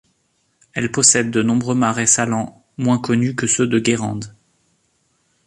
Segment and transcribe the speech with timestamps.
[0.73, 4.35] Elle possède de nombreux marais salants, moins connus que ceux de Guérande.